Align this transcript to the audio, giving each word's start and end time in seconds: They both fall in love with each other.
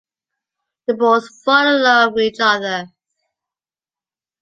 They 0.87 0.95
both 0.95 1.29
fall 1.45 1.75
in 1.75 1.83
love 1.83 2.13
with 2.13 2.23
each 2.23 2.39
other. 2.41 2.87